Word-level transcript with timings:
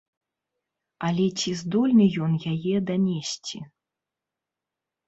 Але 1.09 1.27
ці 1.39 1.53
здольны 1.61 2.09
ён 2.29 2.33
яе 2.53 2.75
данесці? 2.89 3.57